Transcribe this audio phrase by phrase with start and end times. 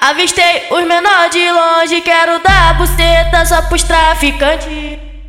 [0.00, 4.68] Avistei os menores de longe, quero dar buceta só pros traficantes.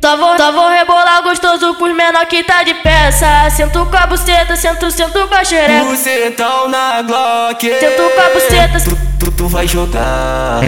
[0.02, 3.26] Só vou, só vou rebolar gostoso pros menor que tá de peça.
[3.50, 5.84] Sento com a buceta, sento, sento com a xereca.
[5.84, 7.60] Bucetão na Glock.
[7.60, 8.80] Sento com a buceta.
[8.80, 10.60] Tu, tu, tu vai jogar.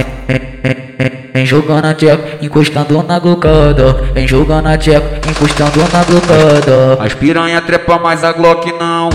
[1.33, 3.93] Vem jogando a tcheca, encostando na glocada.
[4.13, 7.01] Vem jogando a tcheca, encostando na glocada.
[7.01, 9.09] As piranha trepa mais a Glock não.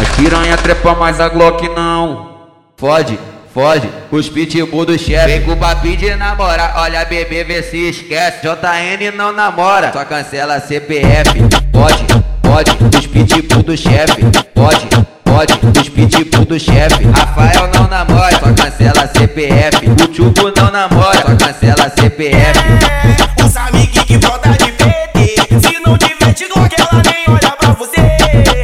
[0.00, 2.32] As piranha trepa mais a Glock não.
[2.78, 3.18] Fode,
[3.52, 5.26] fode, os pitbull do chefe.
[5.26, 8.38] Vem com o papinho de namorar, olha bebê, vê se esquece.
[8.42, 11.30] JN não namora, só cancela CPF.
[11.70, 12.04] Pode,
[12.42, 14.22] pode, os pitbull do chefe.
[14.54, 14.88] Pode,
[15.24, 17.04] pode, os pitbull do chefe.
[17.14, 19.86] Rafael não namora, só cancela CPF.
[19.86, 22.58] O Chuco não namora, só cancela CPF.
[22.58, 25.36] É, os amiguinhos que brota de PT.
[25.60, 28.00] Se não tiver te Glock, ela nem olha pra você.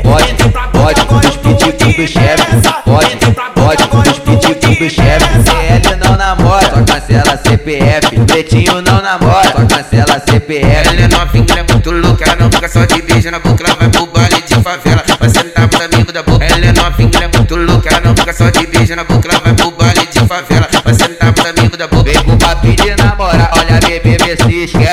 [0.02, 0.34] Pode,
[0.72, 2.48] pode, os pitbull do chefe.
[2.84, 3.16] Pode,
[3.54, 5.26] pode, os pitbull do chefe.
[5.42, 8.20] CL não namora, só cancela CPF.
[8.26, 10.88] Pretinho não namora, só cancela CPF.
[10.88, 13.64] Ela é novinha, ela é muito louca, ela não fica só de beijo na boca,
[13.64, 15.04] ela vai pro baile de favela.
[15.18, 16.44] Vai sentar pros amigos da boca.
[16.44, 19.28] Ela é novinha, ela é muito louca, ela não fica só de beijo na boca,
[19.28, 20.68] ela vai pro baile de favela.
[20.84, 22.12] Vai sentar pros amigos da boca.
[22.12, 24.87] Vem com papinho de namorar, olha bebê, vê se esquece.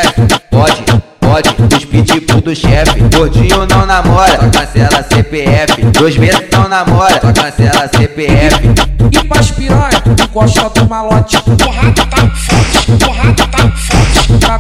[2.25, 2.99] Pitbull do chefe.
[3.15, 5.85] Gordinho não namora, só cancela CPF.
[5.91, 8.55] Dois meses não namora, só cancela CPF.
[9.11, 11.37] E pras piranha, gosta do malote.
[11.41, 14.47] Porrada tá forte, porrada tá forte.
[14.47, 14.59] Na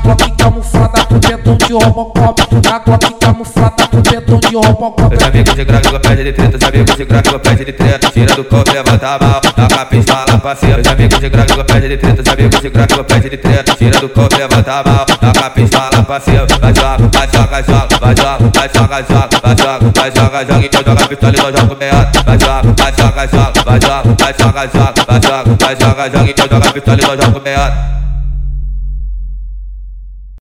[1.67, 2.41] de Robocop.
[2.63, 5.15] Na Glock camuflada com petão de Robocop.
[5.15, 8.11] Os amigos de graça pede de treta, os amigos de graça pede de treta.
[8.11, 10.79] Tira do copo, levanta a mão, taca a pra cima.
[10.79, 13.75] Os amigos de graça pede de treta, os amigos de graça pede de treta.
[13.75, 16.45] Tira do copo, levanta a mão, taca a pra cima.
[16.59, 20.65] Vai joga, vai joga, joga, vai joga, vai joga, joga, vai joga, vai joga, joga.
[20.65, 22.23] Então joga a pistola e não joga o meado.
[22.25, 26.29] Vai joga, vai joga, joga, vai joga, vai joga, joga, vai joga, vai joga, joga.
[26.29, 28.04] Então joga a pistola e não joga o meado.